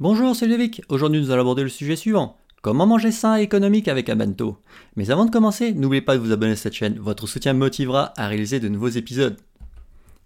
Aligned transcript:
Bonjour, 0.00 0.34
c'est 0.34 0.46
Ludovic. 0.46 0.80
Aujourd'hui, 0.88 1.20
nous 1.20 1.30
allons 1.30 1.42
aborder 1.42 1.62
le 1.62 1.68
sujet 1.68 1.94
suivant. 1.94 2.38
Comment 2.62 2.86
manger 2.86 3.10
sain 3.10 3.36
et 3.36 3.42
économique 3.42 3.86
avec 3.86 4.08
un 4.08 4.16
bento 4.16 4.56
Mais 4.96 5.10
avant 5.10 5.26
de 5.26 5.30
commencer, 5.30 5.74
n'oubliez 5.74 6.00
pas 6.00 6.14
de 6.16 6.22
vous 6.22 6.32
abonner 6.32 6.52
à 6.52 6.56
cette 6.56 6.72
chaîne. 6.72 6.98
Votre 6.98 7.26
soutien 7.26 7.52
motivera 7.52 8.14
à 8.16 8.26
réaliser 8.26 8.60
de 8.60 8.70
nouveaux 8.70 8.88
épisodes. 8.88 9.36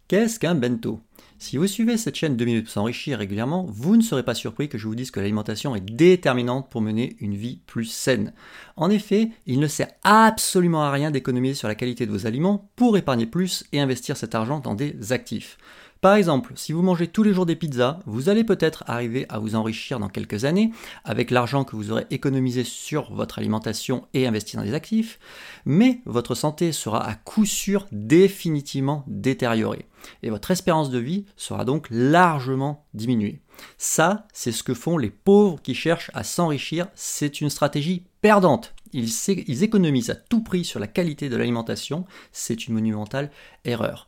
Qu'est-ce 0.07 0.39
qu'un 0.39 0.55
bento? 0.55 1.01
Si 1.41 1.57
vous 1.57 1.67
suivez 1.67 1.97
cette 1.97 2.15
chaîne 2.15 2.37
2 2.37 2.45
minutes 2.45 2.65
pour 2.67 2.73
s'enrichir 2.73 3.19
régulièrement, 3.19 3.67
vous 3.69 3.97
ne 3.97 4.03
serez 4.03 4.23
pas 4.23 4.37
surpris 4.37 4.69
que 4.69 4.79
je 4.79 4.87
vous 4.87 4.95
dise 4.95 5.11
que 5.11 5.19
l'alimentation 5.19 5.75
est 5.75 5.81
déterminante 5.81 6.71
pour 6.71 6.81
mener 6.81 7.17
une 7.19 7.35
vie 7.35 7.59
plus 7.67 7.87
saine. 7.87 8.33
En 8.77 8.91
effet, 8.91 9.31
il 9.47 9.59
ne 9.59 9.67
sert 9.67 9.89
absolument 10.05 10.85
à 10.85 10.93
rien 10.93 11.11
d'économiser 11.11 11.55
sur 11.55 11.67
la 11.67 11.75
qualité 11.75 12.07
de 12.07 12.13
vos 12.13 12.29
aliments 12.29 12.71
pour 12.77 12.97
épargner 12.97 13.27
plus 13.27 13.65
et 13.73 13.81
investir 13.81 14.17
cet 14.17 14.37
argent 14.37 14.61
dans 14.61 14.77
des 14.77 15.13
actifs. 15.13 15.59
Par 16.05 16.17
exemple, 16.17 16.53
si 16.55 16.75
vous 16.75 16.83
mangez 16.83 17.07
tous 17.07 17.23
les 17.23 17.33
jours 17.33 17.47
des 17.47 17.57
pizzas, 17.57 17.99
vous 18.05 18.29
allez 18.29 18.45
peut-être 18.45 18.85
arriver 18.87 19.25
à 19.31 19.39
vous 19.39 19.55
enrichir 19.55 19.99
dans 19.99 20.11
quelques 20.11 20.45
années 20.45 20.71
avec 21.03 21.31
l'argent 21.31 21.65
que 21.65 21.77
vous 21.77 21.93
aurez 21.93 22.05
économisé 22.11 22.63
sur 22.63 23.11
votre 23.15 23.39
alimentation 23.39 24.07
et 24.13 24.27
investi 24.27 24.57
dans 24.57 24.65
des 24.65 24.75
actifs, 24.75 25.19
mais 25.65 26.03
votre 26.05 26.35
santé 26.35 26.73
sera 26.73 27.03
à 27.03 27.15
coup 27.15 27.47
sûr 27.47 27.87
définitivement 27.91 29.03
détériorée 29.07 29.87
et 30.23 30.29
votre 30.29 30.51
espérance 30.51 30.91
de 30.91 30.99
vie 30.99 31.25
sera 31.39 31.65
donc 31.65 31.87
largement 31.91 32.85
diminuée. 32.93 33.41
Ça, 33.79 34.27
c'est 34.35 34.53
ce 34.53 34.63
que 34.63 34.75
font 34.75 34.99
les 34.99 35.09
pauvres 35.09 35.63
qui 35.63 35.75
cherchent 35.75 36.11
à 36.13 36.23
s'enrichir, 36.23 36.87
c'est 36.95 37.41
une 37.41 37.49
stratégie 37.49 38.05
perdante. 38.21 38.75
Ils, 38.93 39.65
économisent 39.65 40.11
à 40.11 40.17
tout 40.17 40.43
prix 40.43 40.67
sur 40.67 40.81
la 40.81 40.87
qualité 40.87 41.31
de 41.31 41.37
l'alimentation, 41.37 42.05
c'est 42.31 42.69
une 42.69 42.75
monumentale 42.75 43.31
erreur 43.65 44.07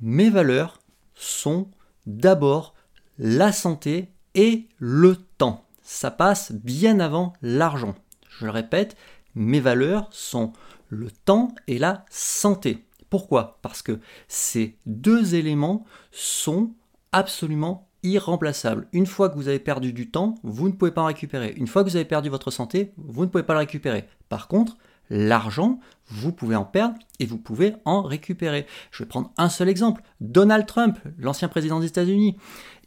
mes 0.00 0.30
valeurs 0.30 0.80
sont 1.14 1.68
d'abord 2.06 2.74
la 3.18 3.52
santé 3.52 4.10
et 4.34 4.66
le 4.78 5.16
temps. 5.16 5.64
Ça 5.82 6.10
passe 6.10 6.52
bien 6.52 7.00
avant 7.00 7.34
l'argent. 7.42 7.94
Je 8.28 8.46
répète, 8.46 8.96
mes 9.34 9.60
valeurs 9.60 10.08
sont 10.10 10.52
le 10.88 11.10
temps 11.10 11.54
et 11.66 11.78
la 11.78 12.04
santé. 12.10 12.84
Pourquoi? 13.10 13.58
Parce 13.62 13.82
que 13.82 14.00
ces 14.28 14.76
deux 14.86 15.34
éléments 15.34 15.84
sont 16.10 16.72
absolument 17.12 17.88
irremplaçables. 18.02 18.86
Une 18.92 19.06
fois 19.06 19.28
que 19.28 19.36
vous 19.36 19.48
avez 19.48 19.58
perdu 19.58 19.92
du 19.92 20.10
temps, 20.10 20.34
vous 20.42 20.68
ne 20.68 20.74
pouvez 20.74 20.90
pas 20.90 21.02
en 21.02 21.06
récupérer. 21.06 21.54
Une 21.56 21.66
fois 21.66 21.84
que 21.84 21.88
vous 21.88 21.96
avez 21.96 22.04
perdu 22.04 22.28
votre 22.28 22.50
santé, 22.50 22.92
vous 22.96 23.24
ne 23.24 23.30
pouvez 23.30 23.44
pas 23.44 23.54
le 23.54 23.60
récupérer. 23.60 24.08
Par 24.28 24.48
contre, 24.48 24.76
l'argent, 25.14 25.78
vous 26.08 26.32
pouvez 26.32 26.56
en 26.56 26.64
perdre 26.64 26.96
et 27.20 27.26
vous 27.26 27.38
pouvez 27.38 27.74
en 27.84 28.02
récupérer. 28.02 28.66
Je 28.90 29.02
vais 29.02 29.08
prendre 29.08 29.32
un 29.38 29.48
seul 29.48 29.68
exemple. 29.68 30.02
Donald 30.20 30.66
Trump, 30.66 30.98
l'ancien 31.18 31.48
président 31.48 31.78
des 31.80 31.86
États-Unis, 31.86 32.36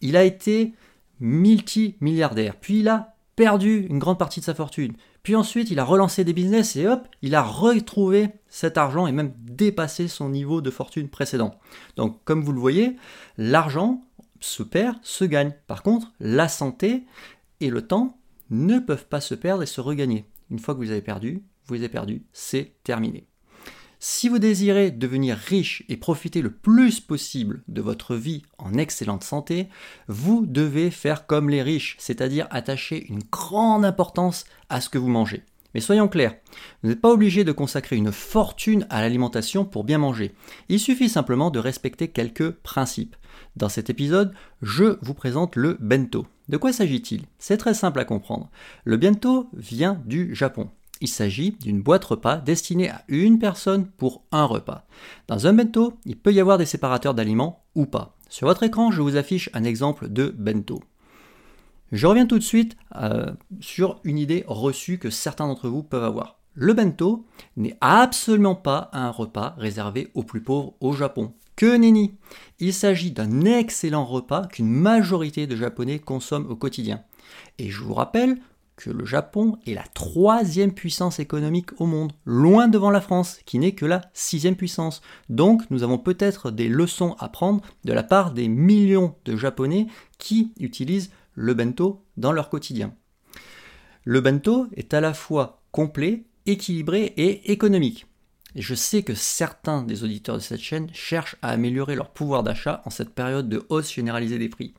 il 0.01 0.17
a 0.17 0.23
été 0.23 0.73
multimilliardaire, 1.19 2.57
puis 2.57 2.79
il 2.79 2.89
a 2.89 3.15
perdu 3.35 3.87
une 3.89 3.99
grande 3.99 4.19
partie 4.19 4.41
de 4.41 4.45
sa 4.45 4.53
fortune. 4.53 4.93
Puis 5.23 5.35
ensuite, 5.35 5.71
il 5.71 5.79
a 5.79 5.83
relancé 5.83 6.23
des 6.23 6.33
business 6.33 6.75
et 6.75 6.87
hop, 6.87 7.07
il 7.21 7.33
a 7.33 7.43
retrouvé 7.43 8.29
cet 8.49 8.77
argent 8.77 9.07
et 9.07 9.11
même 9.11 9.33
dépassé 9.39 10.07
son 10.07 10.29
niveau 10.29 10.59
de 10.61 10.71
fortune 10.71 11.07
précédent. 11.07 11.55
Donc, 11.95 12.23
comme 12.25 12.43
vous 12.43 12.51
le 12.51 12.59
voyez, 12.59 12.97
l'argent 13.37 14.03
se 14.39 14.63
perd, 14.63 14.97
se 15.01 15.23
gagne. 15.23 15.53
Par 15.67 15.81
contre, 15.81 16.11
la 16.19 16.47
santé 16.47 17.03
et 17.61 17.69
le 17.69 17.81
temps 17.83 18.17
ne 18.49 18.79
peuvent 18.79 19.07
pas 19.07 19.21
se 19.21 19.35
perdre 19.35 19.63
et 19.63 19.67
se 19.67 19.81
regagner. 19.81 20.25
Une 20.49 20.59
fois 20.59 20.73
que 20.73 20.79
vous 20.79 20.91
avez 20.91 21.01
perdu, 21.01 21.43
vous 21.67 21.75
avez 21.75 21.89
perdu, 21.89 22.23
c'est 22.33 22.75
terminé. 22.83 23.27
Si 23.99 24.29
vous 24.29 24.37
désirez 24.37 24.91
devenir 24.91 25.35
riche 25.35 25.83
et 25.89 25.97
profiter 25.97 26.43
le 26.43 26.51
plus 26.51 26.99
possible 26.99 27.63
de 27.67 27.81
votre 27.81 28.15
vie 28.15 28.43
en 28.59 28.75
excellente 28.75 29.23
santé, 29.23 29.69
vous 30.07 30.45
devez 30.45 30.91
faire 30.91 31.25
comme 31.25 31.49
les 31.49 31.63
riches, 31.63 31.95
c'est-à-dire 31.97 32.47
attacher 32.51 33.07
une 33.09 33.23
grande 33.31 33.85
importance 33.85 34.45
à 34.69 34.81
ce 34.81 34.89
que 34.89 34.99
vous 34.99 35.07
mangez. 35.07 35.43
Mais 35.73 35.81
soyons 35.81 36.07
clairs, 36.07 36.35
vous 36.81 36.89
n'êtes 36.89 37.01
pas 37.01 37.11
obligé 37.11 37.43
de 37.43 37.51
consacrer 37.51 37.95
une 37.95 38.11
fortune 38.11 38.85
à 38.89 39.01
l'alimentation 39.01 39.65
pour 39.65 39.83
bien 39.83 39.97
manger. 39.97 40.33
Il 40.69 40.79
suffit 40.79 41.09
simplement 41.09 41.49
de 41.49 41.59
respecter 41.59 42.07
quelques 42.07 42.51
principes. 42.51 43.15
Dans 43.55 43.69
cet 43.69 43.89
épisode, 43.89 44.33
je 44.61 44.97
vous 45.01 45.13
présente 45.15 45.55
le 45.55 45.75
bento. 45.79 46.27
De 46.49 46.57
quoi 46.57 46.71
s'agit-il? 46.71 47.23
C'est 47.39 47.57
très 47.57 47.73
simple 47.73 47.99
à 47.99 48.05
comprendre. 48.05 48.49
Le 48.85 48.97
bento 48.97 49.49
vient 49.53 50.01
du 50.05 50.33
Japon. 50.33 50.69
Il 51.01 51.07
s'agit 51.07 51.51
d'une 51.51 51.81
boîte 51.81 52.05
repas 52.05 52.37
destinée 52.37 52.89
à 52.89 53.03
une 53.07 53.39
personne 53.39 53.85
pour 53.85 54.23
un 54.31 54.45
repas. 54.45 54.85
Dans 55.27 55.47
un 55.47 55.53
bento, 55.53 55.93
il 56.05 56.17
peut 56.17 56.33
y 56.33 56.39
avoir 56.39 56.57
des 56.57 56.65
séparateurs 56.65 57.13
d'aliments 57.13 57.63
ou 57.75 57.85
pas. 57.85 58.15
Sur 58.29 58.47
votre 58.47 58.63
écran, 58.63 58.91
je 58.91 59.01
vous 59.01 59.15
affiche 59.15 59.49
un 59.53 59.63
exemple 59.63 60.09
de 60.09 60.33
bento. 60.37 60.81
Je 61.91 62.07
reviens 62.07 62.25
tout 62.25 62.37
de 62.37 62.43
suite 62.43 62.75
euh, 62.95 63.31
sur 63.61 63.99
une 64.03 64.17
idée 64.17 64.43
reçue 64.47 64.97
que 64.97 65.09
certains 65.09 65.47
d'entre 65.47 65.69
vous 65.69 65.83
peuvent 65.83 66.03
avoir. 66.03 66.39
Le 66.53 66.73
bento 66.73 67.25
n'est 67.55 67.77
absolument 67.81 68.55
pas 68.55 68.89
un 68.91 69.11
repas 69.11 69.55
réservé 69.57 70.09
aux 70.15 70.23
plus 70.23 70.41
pauvres 70.41 70.73
au 70.81 70.93
Japon. 70.93 71.33
Que 71.55 71.77
nenni 71.77 72.15
Il 72.59 72.73
s'agit 72.73 73.11
d'un 73.11 73.41
excellent 73.41 74.05
repas 74.05 74.47
qu'une 74.47 74.69
majorité 74.69 75.47
de 75.47 75.55
Japonais 75.55 75.99
consomment 75.99 76.49
au 76.49 76.55
quotidien. 76.55 77.03
Et 77.57 77.69
je 77.69 77.81
vous 77.81 77.93
rappelle 77.93 78.37
que 78.77 78.89
le 78.91 79.05
Japon 79.05 79.57
est 79.65 79.73
la 79.73 79.83
troisième 79.93 80.71
puissance 80.71 81.19
économique 81.19 81.81
au 81.81 81.85
monde, 81.85 82.13
loin 82.25 82.67
devant 82.67 82.91
la 82.91 83.01
France, 83.01 83.39
qui 83.45 83.59
n'est 83.59 83.73
que 83.73 83.85
la 83.85 84.01
sixième 84.13 84.55
puissance. 84.55 85.01
Donc 85.29 85.63
nous 85.69 85.83
avons 85.83 85.97
peut-être 85.97 86.51
des 86.51 86.69
leçons 86.69 87.15
à 87.19 87.27
prendre 87.27 87.61
de 87.83 87.91
la 87.93 88.03
part 88.03 88.31
des 88.31 88.47
millions 88.47 89.15
de 89.25 89.35
Japonais 89.35 89.87
qui 90.19 90.53
utilisent 90.59 91.11
le 91.33 91.53
bento 91.53 92.03
dans 92.15 92.31
leur 92.31 92.49
quotidien. 92.49 92.93
Le 94.05 94.21
bento 94.21 94.67
est 94.75 94.93
à 94.93 95.01
la 95.01 95.13
fois 95.13 95.61
complet, 95.71 96.23
équilibré 96.45 97.13
et 97.17 97.51
économique. 97.51 98.05
Je 98.55 98.73
sais 98.73 99.03
que 99.03 99.13
certains 99.13 99.83
des 99.83 100.03
auditeurs 100.03 100.37
de 100.37 100.41
cette 100.41 100.61
chaîne 100.61 100.89
cherchent 100.93 101.35
à 101.41 101.49
améliorer 101.49 101.95
leur 101.95 102.09
pouvoir 102.09 102.41
d'achat 102.43 102.81
en 102.85 102.89
cette 102.89 103.09
période 103.09 103.49
de 103.49 103.63
hausse 103.69 103.93
généralisée 103.93 104.39
des 104.39 104.49
prix. 104.49 104.73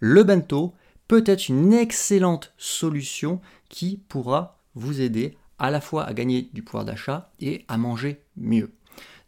Le 0.00 0.22
bento 0.24 0.74
peut 1.12 1.24
être 1.26 1.50
une 1.50 1.74
excellente 1.74 2.54
solution 2.56 3.42
qui 3.68 4.00
pourra 4.08 4.56
vous 4.74 5.02
aider 5.02 5.36
à 5.58 5.70
la 5.70 5.82
fois 5.82 6.04
à 6.04 6.14
gagner 6.14 6.48
du 6.54 6.62
pouvoir 6.62 6.86
d'achat 6.86 7.30
et 7.38 7.66
à 7.68 7.76
manger 7.76 8.22
mieux. 8.38 8.72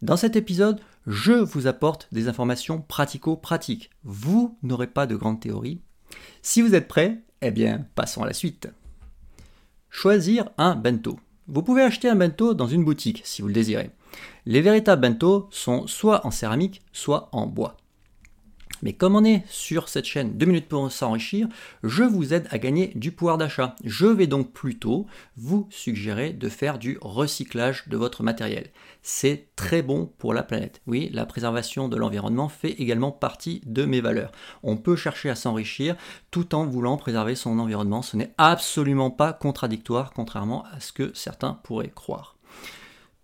Dans 0.00 0.16
cet 0.16 0.34
épisode, 0.34 0.80
je 1.06 1.32
vous 1.32 1.66
apporte 1.66 2.08
des 2.10 2.26
informations 2.26 2.80
pratico-pratiques. 2.80 3.90
Vous 4.02 4.56
n'aurez 4.62 4.86
pas 4.86 5.06
de 5.06 5.14
grande 5.14 5.40
théorie. 5.40 5.82
Si 6.40 6.62
vous 6.62 6.74
êtes 6.74 6.88
prêts, 6.88 7.20
eh 7.42 7.50
bien, 7.50 7.86
passons 7.94 8.22
à 8.22 8.26
la 8.26 8.32
suite. 8.32 8.66
Choisir 9.90 10.48
un 10.56 10.76
bento. 10.76 11.20
Vous 11.48 11.62
pouvez 11.62 11.82
acheter 11.82 12.08
un 12.08 12.16
bento 12.16 12.54
dans 12.54 12.66
une 12.66 12.86
boutique 12.86 13.20
si 13.26 13.42
vous 13.42 13.48
le 13.48 13.52
désirez. 13.52 13.90
Les 14.46 14.62
véritables 14.62 15.02
bento 15.02 15.48
sont 15.50 15.86
soit 15.86 16.26
en 16.26 16.30
céramique, 16.30 16.80
soit 16.94 17.28
en 17.32 17.46
bois. 17.46 17.76
Mais 18.82 18.92
comme 18.92 19.16
on 19.16 19.24
est 19.24 19.42
sur 19.48 19.88
cette 19.88 20.04
chaîne 20.04 20.36
2 20.36 20.46
minutes 20.46 20.68
pour 20.68 20.90
s'enrichir, 20.90 21.48
je 21.82 22.02
vous 22.02 22.34
aide 22.34 22.46
à 22.50 22.58
gagner 22.58 22.92
du 22.94 23.12
pouvoir 23.12 23.38
d'achat. 23.38 23.76
Je 23.84 24.06
vais 24.06 24.26
donc 24.26 24.52
plutôt 24.52 25.06
vous 25.36 25.66
suggérer 25.70 26.32
de 26.32 26.48
faire 26.48 26.78
du 26.78 26.98
recyclage 27.00 27.88
de 27.88 27.96
votre 27.96 28.22
matériel. 28.22 28.70
C'est 29.02 29.48
très 29.56 29.82
bon 29.82 30.12
pour 30.18 30.34
la 30.34 30.42
planète. 30.42 30.80
Oui, 30.86 31.10
la 31.12 31.26
préservation 31.26 31.88
de 31.88 31.96
l'environnement 31.96 32.48
fait 32.48 32.72
également 32.72 33.12
partie 33.12 33.60
de 33.66 33.84
mes 33.84 34.00
valeurs. 34.00 34.32
On 34.62 34.76
peut 34.76 34.96
chercher 34.96 35.30
à 35.30 35.34
s'enrichir 35.34 35.96
tout 36.30 36.54
en 36.54 36.66
voulant 36.66 36.96
préserver 36.96 37.34
son 37.34 37.58
environnement. 37.58 38.02
Ce 38.02 38.16
n'est 38.16 38.32
absolument 38.38 39.10
pas 39.10 39.32
contradictoire, 39.32 40.12
contrairement 40.12 40.64
à 40.72 40.80
ce 40.80 40.92
que 40.92 41.10
certains 41.14 41.60
pourraient 41.62 41.92
croire. 41.94 42.36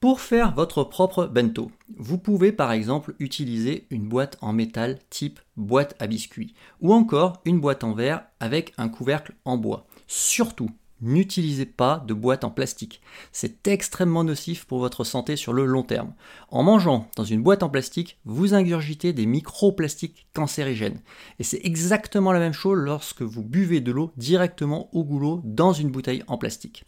Pour 0.00 0.22
faire 0.22 0.54
votre 0.54 0.82
propre 0.82 1.26
bento, 1.26 1.70
vous 1.98 2.16
pouvez 2.16 2.52
par 2.52 2.72
exemple 2.72 3.14
utiliser 3.18 3.86
une 3.90 4.08
boîte 4.08 4.38
en 4.40 4.54
métal 4.54 4.98
type 5.10 5.38
boîte 5.58 5.94
à 5.98 6.06
biscuits 6.06 6.54
ou 6.80 6.94
encore 6.94 7.42
une 7.44 7.60
boîte 7.60 7.84
en 7.84 7.92
verre 7.92 8.22
avec 8.40 8.72
un 8.78 8.88
couvercle 8.88 9.34
en 9.44 9.58
bois. 9.58 9.86
Surtout, 10.06 10.70
n'utilisez 11.02 11.66
pas 11.66 12.02
de 12.08 12.14
boîte 12.14 12.44
en 12.44 12.50
plastique. 12.50 13.02
C'est 13.30 13.68
extrêmement 13.68 14.24
nocif 14.24 14.64
pour 14.64 14.78
votre 14.78 15.04
santé 15.04 15.36
sur 15.36 15.52
le 15.52 15.66
long 15.66 15.82
terme. 15.82 16.14
En 16.48 16.62
mangeant 16.62 17.06
dans 17.16 17.24
une 17.24 17.42
boîte 17.42 17.62
en 17.62 17.68
plastique, 17.68 18.18
vous 18.24 18.54
ingurgitez 18.54 19.12
des 19.12 19.26
microplastiques 19.26 20.28
cancérigènes. 20.32 21.02
Et 21.38 21.44
c'est 21.44 21.60
exactement 21.62 22.32
la 22.32 22.40
même 22.40 22.54
chose 22.54 22.78
lorsque 22.78 23.20
vous 23.20 23.42
buvez 23.42 23.82
de 23.82 23.92
l'eau 23.92 24.12
directement 24.16 24.88
au 24.94 25.04
goulot 25.04 25.42
dans 25.44 25.74
une 25.74 25.90
bouteille 25.90 26.24
en 26.26 26.38
plastique. 26.38 26.86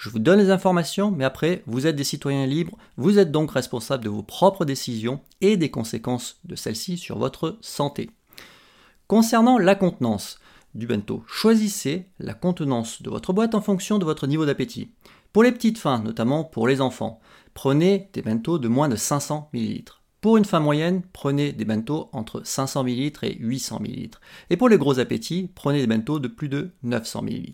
Je 0.00 0.08
vous 0.08 0.18
donne 0.18 0.38
les 0.38 0.48
informations, 0.48 1.10
mais 1.10 1.26
après, 1.26 1.62
vous 1.66 1.86
êtes 1.86 1.94
des 1.94 2.04
citoyens 2.04 2.46
libres, 2.46 2.78
vous 2.96 3.18
êtes 3.18 3.30
donc 3.30 3.50
responsable 3.50 4.02
de 4.02 4.08
vos 4.08 4.22
propres 4.22 4.64
décisions 4.64 5.20
et 5.42 5.58
des 5.58 5.70
conséquences 5.70 6.40
de 6.44 6.56
celles-ci 6.56 6.96
sur 6.96 7.18
votre 7.18 7.58
santé. 7.60 8.08
Concernant 9.08 9.58
la 9.58 9.74
contenance 9.74 10.38
du 10.74 10.86
bento, 10.86 11.22
choisissez 11.26 12.06
la 12.18 12.32
contenance 12.32 13.02
de 13.02 13.10
votre 13.10 13.34
boîte 13.34 13.54
en 13.54 13.60
fonction 13.60 13.98
de 13.98 14.06
votre 14.06 14.26
niveau 14.26 14.46
d'appétit. 14.46 14.90
Pour 15.34 15.42
les 15.42 15.52
petites 15.52 15.76
fins, 15.76 15.98
notamment 15.98 16.44
pour 16.44 16.66
les 16.66 16.80
enfants, 16.80 17.20
prenez 17.52 18.08
des 18.14 18.22
bentos 18.22 18.58
de 18.58 18.68
moins 18.68 18.88
de 18.88 18.96
500 18.96 19.50
ml. 19.52 19.82
Pour 20.22 20.38
une 20.38 20.46
faim 20.46 20.60
moyenne, 20.60 21.02
prenez 21.12 21.52
des 21.52 21.66
bento 21.66 22.08
entre 22.14 22.40
500 22.42 22.84
ml 22.84 23.18
et 23.24 23.36
800 23.38 23.80
ml. 23.80 24.12
Et 24.48 24.56
pour 24.56 24.70
les 24.70 24.78
gros 24.78 24.98
appétits, 24.98 25.50
prenez 25.54 25.80
des 25.80 25.86
bento 25.86 26.18
de 26.18 26.28
plus 26.28 26.48
de 26.48 26.70
900 26.84 27.24
ml. 27.24 27.52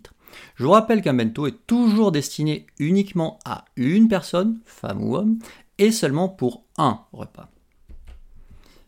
Je 0.55 0.63
vous 0.63 0.71
rappelle 0.71 1.01
qu'un 1.01 1.13
bento 1.13 1.47
est 1.47 1.67
toujours 1.67 2.11
destiné 2.11 2.67
uniquement 2.79 3.39
à 3.45 3.65
une 3.75 4.07
personne, 4.07 4.59
femme 4.65 5.03
ou 5.03 5.15
homme, 5.15 5.39
et 5.77 5.91
seulement 5.91 6.29
pour 6.29 6.63
un 6.77 7.01
repas. 7.13 7.49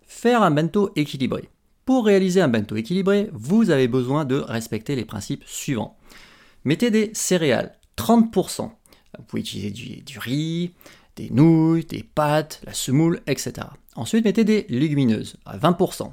Faire 0.01 0.41
un 0.41 0.51
bento 0.51 0.91
équilibré. 0.95 1.49
Pour 1.85 2.05
réaliser 2.05 2.41
un 2.41 2.47
bento 2.47 2.75
équilibré, 2.75 3.29
vous 3.33 3.69
avez 3.69 3.87
besoin 3.87 4.25
de 4.25 4.35
respecter 4.35 4.95
les 4.95 5.05
principes 5.05 5.43
suivants. 5.45 5.97
Mettez 6.63 6.91
des 6.91 7.11
céréales, 7.13 7.77
30%. 7.97 8.69
Vous 9.17 9.23
pouvez 9.25 9.41
utiliser 9.41 9.71
du, 9.71 10.19
riz, 10.19 10.73
des 11.15 11.29
nouilles, 11.29 11.85
des 11.85 12.03
pâtes, 12.03 12.61
la 12.65 12.73
semoule, 12.73 13.21
etc. 13.27 13.67
Ensuite, 13.95 14.25
mettez 14.25 14.43
des 14.43 14.65
légumineuses 14.69 15.37
à 15.45 15.57
20%. 15.57 16.11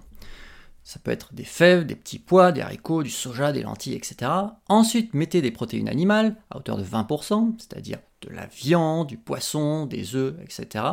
Ça 0.87 1.00
peut 1.00 1.11
être 1.11 1.35
des 1.35 1.43
fèves, 1.43 1.85
des 1.85 1.97
petits 1.97 2.21
pois, 2.21 2.53
des 2.53 2.61
haricots, 2.61 3.03
du 3.03 3.11
soja, 3.11 3.50
des 3.50 3.62
lentilles, 3.62 3.94
etc. 3.94 4.31
Ensuite, 4.69 5.15
mettez 5.15 5.43
des 5.43 5.50
protéines 5.50 5.88
animales 5.88 6.37
à 6.49 6.59
hauteur 6.59 6.77
de 6.77 6.85
20%, 6.85 7.55
c'est-à-dire 7.59 7.99
de 8.21 8.31
la 8.31 8.47
viande, 8.47 9.09
du 9.09 9.17
poisson, 9.17 9.87
des 9.87 10.15
œufs, 10.15 10.37
etc. 10.44 10.85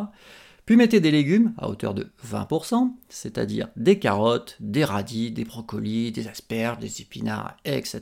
Puis 0.66 0.78
mettez 0.78 1.00
des 1.00 1.12
légumes 1.12 1.54
à 1.60 1.70
hauteur 1.70 1.94
de 1.94 2.12
20%, 2.28 2.92
c'est-à-dire 3.08 3.70
des 3.76 4.00
carottes, 4.00 4.58
des 4.60 4.84
radis, 4.84 5.30
des 5.30 5.46
brocolis, 5.46 6.12
des 6.12 6.28
asperges, 6.28 6.80
des 6.80 7.02
épinards, 7.02 7.56
etc. 7.64 8.02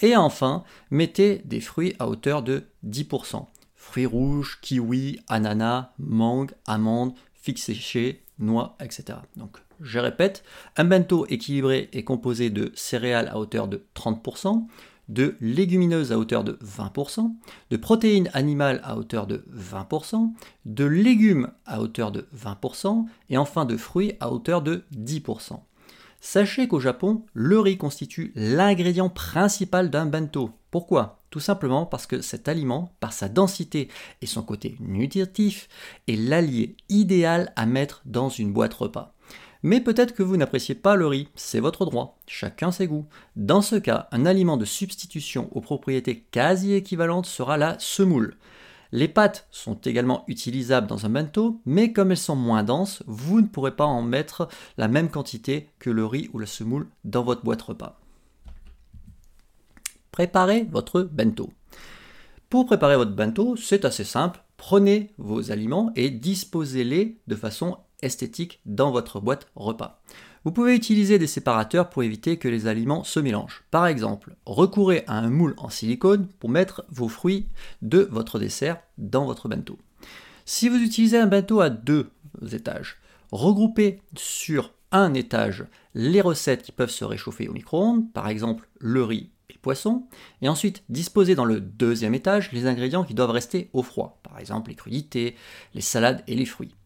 Et 0.00 0.16
enfin, 0.16 0.64
mettez 0.90 1.38
des 1.46 1.62
fruits 1.62 1.96
à 1.98 2.08
hauteur 2.08 2.42
de 2.42 2.64
10%. 2.86 3.46
Fruits 3.74 4.04
rouges, 4.04 4.58
kiwis, 4.60 5.20
ananas, 5.28 5.92
mangue, 5.98 6.52
amandes, 6.66 7.14
figues 7.32 7.56
séchées, 7.56 8.22
noix, 8.38 8.76
etc. 8.80 9.20
Donc, 9.36 9.56
je 9.80 9.98
répète, 9.98 10.44
un 10.76 10.84
bento 10.84 11.26
équilibré 11.28 11.88
est 11.92 12.04
composé 12.04 12.50
de 12.50 12.72
céréales 12.74 13.28
à 13.28 13.38
hauteur 13.38 13.68
de 13.68 13.84
30%, 13.94 14.66
de 15.08 15.36
légumineuses 15.40 16.12
à 16.12 16.18
hauteur 16.18 16.44
de 16.44 16.58
20%, 16.64 17.32
de 17.70 17.76
protéines 17.76 18.30
animales 18.32 18.80
à 18.82 18.96
hauteur 18.96 19.26
de 19.26 19.44
20%, 19.54 20.32
de 20.64 20.84
légumes 20.84 21.50
à 21.64 21.80
hauteur 21.80 22.10
de 22.10 22.26
20% 22.36 23.04
et 23.30 23.38
enfin 23.38 23.64
de 23.64 23.76
fruits 23.76 24.14
à 24.20 24.32
hauteur 24.32 24.62
de 24.62 24.84
10%. 24.96 25.60
Sachez 26.20 26.66
qu'au 26.66 26.80
Japon, 26.80 27.24
le 27.34 27.60
riz 27.60 27.78
constitue 27.78 28.32
l'ingrédient 28.34 29.08
principal 29.08 29.90
d'un 29.90 30.06
bento. 30.06 30.50
Pourquoi? 30.70 31.20
Tout 31.30 31.40
simplement 31.40 31.86
parce 31.86 32.06
que 32.06 32.20
cet 32.20 32.48
aliment, 32.48 32.90
par 32.98 33.12
sa 33.12 33.28
densité 33.28 33.88
et 34.22 34.26
son 34.26 34.42
côté 34.42 34.76
nutritif, 34.80 35.68
est 36.08 36.16
l'allié 36.16 36.76
idéal 36.88 37.52
à 37.54 37.66
mettre 37.66 38.02
dans 38.06 38.28
une 38.28 38.52
boîte 38.52 38.74
repas. 38.74 39.15
Mais 39.66 39.80
peut-être 39.80 40.14
que 40.14 40.22
vous 40.22 40.36
n'appréciez 40.36 40.76
pas 40.76 40.94
le 40.94 41.08
riz, 41.08 41.26
c'est 41.34 41.58
votre 41.58 41.86
droit, 41.86 42.20
chacun 42.28 42.70
ses 42.70 42.86
goûts. 42.86 43.06
Dans 43.34 43.62
ce 43.62 43.74
cas, 43.74 44.06
un 44.12 44.24
aliment 44.24 44.56
de 44.56 44.64
substitution 44.64 45.48
aux 45.50 45.60
propriétés 45.60 46.20
quasi 46.30 46.74
équivalentes 46.74 47.26
sera 47.26 47.56
la 47.56 47.76
semoule. 47.80 48.36
Les 48.92 49.08
pâtes 49.08 49.48
sont 49.50 49.74
également 49.74 50.22
utilisables 50.28 50.86
dans 50.86 51.04
un 51.04 51.08
bento, 51.08 51.60
mais 51.66 51.92
comme 51.92 52.12
elles 52.12 52.16
sont 52.16 52.36
moins 52.36 52.62
denses, 52.62 53.02
vous 53.08 53.40
ne 53.40 53.48
pourrez 53.48 53.74
pas 53.74 53.86
en 53.86 54.02
mettre 54.02 54.46
la 54.78 54.86
même 54.86 55.10
quantité 55.10 55.68
que 55.80 55.90
le 55.90 56.06
riz 56.06 56.30
ou 56.32 56.38
la 56.38 56.46
semoule 56.46 56.86
dans 57.02 57.24
votre 57.24 57.42
boîte 57.42 57.62
repas. 57.62 57.98
Préparez 60.12 60.62
votre 60.70 61.02
bento. 61.02 61.50
Pour 62.50 62.66
préparer 62.66 62.94
votre 62.94 63.16
bento, 63.16 63.56
c'est 63.56 63.84
assez 63.84 64.04
simple. 64.04 64.44
Prenez 64.58 65.12
vos 65.18 65.50
aliments 65.50 65.90
et 65.96 66.10
disposez-les 66.10 67.18
de 67.26 67.34
façon 67.34 67.78
esthétique 68.02 68.60
dans 68.66 68.90
votre 68.90 69.20
boîte 69.20 69.48
repas. 69.54 70.02
Vous 70.44 70.52
pouvez 70.52 70.76
utiliser 70.76 71.18
des 71.18 71.26
séparateurs 71.26 71.90
pour 71.90 72.04
éviter 72.04 72.36
que 72.36 72.46
les 72.46 72.68
aliments 72.68 73.02
se 73.02 73.18
mélangent. 73.18 73.64
Par 73.72 73.86
exemple, 73.86 74.36
recourez 74.46 75.02
à 75.08 75.18
un 75.18 75.28
moule 75.28 75.54
en 75.58 75.70
silicone 75.70 76.28
pour 76.38 76.50
mettre 76.50 76.84
vos 76.88 77.08
fruits 77.08 77.48
de 77.82 78.08
votre 78.12 78.38
dessert 78.38 78.78
dans 78.96 79.26
votre 79.26 79.48
bento. 79.48 79.76
Si 80.44 80.68
vous 80.68 80.76
utilisez 80.76 81.18
un 81.18 81.26
bento 81.26 81.60
à 81.60 81.68
deux 81.68 82.10
étages, 82.52 82.98
regroupez 83.32 84.00
sur 84.16 84.72
un 84.92 85.14
étage 85.14 85.64
les 85.94 86.20
recettes 86.20 86.62
qui 86.62 86.70
peuvent 86.70 86.90
se 86.90 87.04
réchauffer 87.04 87.48
au 87.48 87.52
micro-ondes, 87.52 88.12
par 88.12 88.28
exemple 88.28 88.68
le 88.78 89.02
riz 89.02 89.30
et 89.50 89.54
le 89.54 89.58
poisson, 89.58 90.06
et 90.42 90.48
ensuite 90.48 90.84
disposez 90.88 91.34
dans 91.34 91.44
le 91.44 91.60
deuxième 91.60 92.14
étage 92.14 92.52
les 92.52 92.66
ingrédients 92.66 93.02
qui 93.02 93.14
doivent 93.14 93.30
rester 93.30 93.68
au 93.72 93.82
froid, 93.82 94.20
par 94.22 94.38
exemple 94.38 94.70
les 94.70 94.76
crudités, 94.76 95.34
les 95.74 95.80
salades 95.80 96.22
et 96.28 96.36
les 96.36 96.46
fruits. 96.46 96.76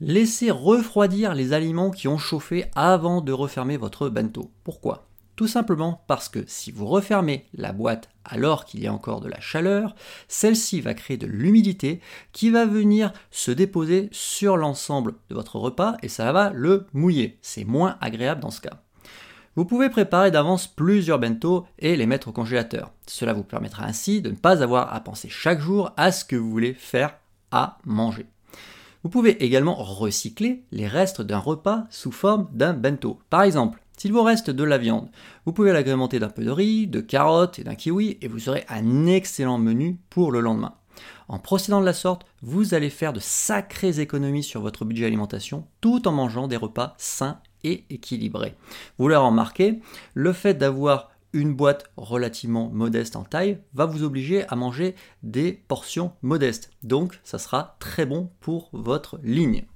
Laissez 0.00 0.50
refroidir 0.50 1.34
les 1.34 1.54
aliments 1.54 1.90
qui 1.90 2.06
ont 2.06 2.18
chauffé 2.18 2.66
avant 2.74 3.22
de 3.22 3.32
refermer 3.32 3.78
votre 3.78 4.10
bento. 4.10 4.50
Pourquoi? 4.62 5.08
Tout 5.36 5.46
simplement 5.46 6.04
parce 6.06 6.28
que 6.28 6.44
si 6.46 6.70
vous 6.70 6.86
refermez 6.86 7.46
la 7.54 7.72
boîte 7.72 8.10
alors 8.22 8.66
qu'il 8.66 8.80
y 8.80 8.86
a 8.86 8.92
encore 8.92 9.22
de 9.22 9.28
la 9.28 9.40
chaleur, 9.40 9.94
celle-ci 10.28 10.82
va 10.82 10.92
créer 10.92 11.16
de 11.16 11.26
l'humidité 11.26 12.00
qui 12.32 12.50
va 12.50 12.66
venir 12.66 13.10
se 13.30 13.50
déposer 13.50 14.10
sur 14.12 14.58
l'ensemble 14.58 15.14
de 15.30 15.34
votre 15.34 15.56
repas 15.58 15.96
et 16.02 16.08
ça 16.08 16.30
va 16.30 16.50
le 16.50 16.86
mouiller. 16.92 17.38
C'est 17.40 17.64
moins 17.64 17.96
agréable 18.02 18.42
dans 18.42 18.50
ce 18.50 18.60
cas. 18.60 18.82
Vous 19.54 19.64
pouvez 19.64 19.88
préparer 19.88 20.30
d'avance 20.30 20.66
plusieurs 20.66 21.18
bento 21.18 21.66
et 21.78 21.96
les 21.96 22.04
mettre 22.04 22.28
au 22.28 22.32
congélateur. 22.32 22.92
Cela 23.06 23.32
vous 23.32 23.44
permettra 23.44 23.84
ainsi 23.84 24.20
de 24.20 24.28
ne 24.28 24.36
pas 24.36 24.62
avoir 24.62 24.92
à 24.92 25.00
penser 25.00 25.30
chaque 25.30 25.60
jour 25.60 25.92
à 25.96 26.12
ce 26.12 26.26
que 26.26 26.36
vous 26.36 26.50
voulez 26.50 26.74
faire 26.74 27.16
à 27.50 27.78
manger. 27.86 28.26
Vous 29.06 29.10
pouvez 29.10 29.44
également 29.44 29.76
recycler 29.76 30.64
les 30.72 30.88
restes 30.88 31.22
d'un 31.22 31.38
repas 31.38 31.84
sous 31.90 32.10
forme 32.10 32.48
d'un 32.52 32.72
bento. 32.72 33.20
Par 33.30 33.42
exemple, 33.42 33.80
s'il 33.96 34.12
vous 34.12 34.24
reste 34.24 34.50
de 34.50 34.64
la 34.64 34.78
viande, 34.78 35.10
vous 35.44 35.52
pouvez 35.52 35.72
l'agrémenter 35.72 36.18
d'un 36.18 36.28
peu 36.28 36.42
de 36.42 36.50
riz, 36.50 36.88
de 36.88 37.00
carottes 37.00 37.60
et 37.60 37.62
d'un 37.62 37.76
kiwi 37.76 38.18
et 38.20 38.26
vous 38.26 38.48
aurez 38.48 38.64
un 38.68 39.06
excellent 39.06 39.58
menu 39.58 40.00
pour 40.10 40.32
le 40.32 40.40
lendemain. 40.40 40.74
En 41.28 41.38
procédant 41.38 41.80
de 41.80 41.86
la 41.86 41.92
sorte, 41.92 42.26
vous 42.42 42.74
allez 42.74 42.90
faire 42.90 43.12
de 43.12 43.20
sacrées 43.20 44.00
économies 44.00 44.42
sur 44.42 44.60
votre 44.60 44.84
budget 44.84 45.06
alimentation 45.06 45.68
tout 45.80 46.08
en 46.08 46.12
mangeant 46.12 46.48
des 46.48 46.56
repas 46.56 46.96
sains 46.98 47.38
et 47.62 47.84
équilibrés. 47.90 48.56
Vous 48.98 49.06
l'aurez 49.06 49.24
remarqué, 49.24 49.82
le 50.14 50.32
fait 50.32 50.54
d'avoir 50.54 51.12
une 51.36 51.54
boîte 51.54 51.90
relativement 51.96 52.70
modeste 52.70 53.14
en 53.14 53.22
taille 53.22 53.58
va 53.74 53.84
vous 53.84 54.02
obliger 54.02 54.48
à 54.48 54.56
manger 54.56 54.94
des 55.22 55.52
portions 55.52 56.12
modestes. 56.22 56.70
Donc 56.82 57.20
ça 57.24 57.38
sera 57.38 57.76
très 57.78 58.06
bon 58.06 58.30
pour 58.40 58.70
votre 58.72 59.20
ligne. 59.22 59.66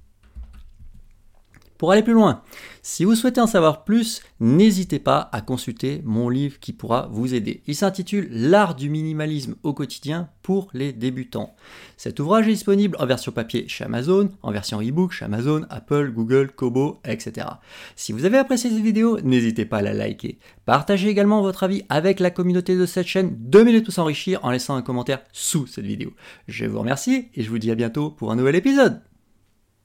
Pour 1.81 1.91
aller 1.91 2.03
plus 2.03 2.13
loin, 2.13 2.43
si 2.83 3.05
vous 3.05 3.15
souhaitez 3.15 3.41
en 3.41 3.47
savoir 3.47 3.83
plus, 3.83 4.21
n'hésitez 4.39 4.99
pas 4.99 5.31
à 5.31 5.41
consulter 5.41 6.03
mon 6.05 6.29
livre 6.29 6.59
qui 6.59 6.73
pourra 6.73 7.09
vous 7.11 7.33
aider. 7.33 7.63
Il 7.65 7.75
s'intitule 7.75 8.27
L'art 8.29 8.75
du 8.75 8.87
minimalisme 8.87 9.55
au 9.63 9.73
quotidien 9.73 10.29
pour 10.43 10.69
les 10.75 10.93
débutants. 10.93 11.55
Cet 11.97 12.19
ouvrage 12.19 12.47
est 12.47 12.51
disponible 12.51 12.95
en 12.99 13.07
version 13.07 13.31
papier 13.31 13.67
chez 13.67 13.83
Amazon, 13.83 14.29
en 14.43 14.51
version 14.51 14.79
e-book 14.79 15.11
chez 15.11 15.25
Amazon, 15.25 15.65
Apple, 15.71 16.11
Google, 16.11 16.51
Kobo, 16.51 16.99
etc. 17.03 17.47
Si 17.95 18.11
vous 18.11 18.25
avez 18.25 18.37
apprécié 18.37 18.69
cette 18.69 18.77
vidéo, 18.77 19.19
n'hésitez 19.21 19.65
pas 19.65 19.77
à 19.77 19.81
la 19.81 19.95
liker. 19.95 20.37
Partagez 20.65 21.09
également 21.09 21.41
votre 21.41 21.63
avis 21.63 21.81
avec 21.89 22.19
la 22.19 22.29
communauté 22.29 22.77
de 22.77 22.85
cette 22.85 23.07
chaîne. 23.07 23.35
Deux 23.39 23.63
minutes 23.63 23.85
pour 23.85 23.93
s'enrichir 23.95 24.39
en 24.43 24.51
laissant 24.51 24.75
un 24.75 24.83
commentaire 24.83 25.23
sous 25.31 25.65
cette 25.65 25.85
vidéo. 25.85 26.13
Je 26.47 26.65
vous 26.65 26.77
remercie 26.77 27.29
et 27.33 27.41
je 27.41 27.49
vous 27.49 27.57
dis 27.57 27.71
à 27.71 27.75
bientôt 27.75 28.11
pour 28.11 28.31
un 28.31 28.35
nouvel 28.35 28.53
épisode. 28.53 29.01